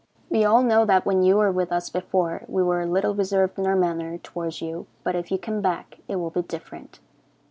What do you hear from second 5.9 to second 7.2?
it will be different.